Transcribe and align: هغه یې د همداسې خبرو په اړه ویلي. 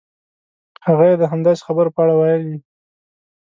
هغه 0.85 1.03
یې 1.09 1.15
د 1.19 1.23
همداسې 1.31 1.61
خبرو 1.67 1.93
په 1.95 1.99
اړه 2.03 2.13
ویلي. 2.19 2.55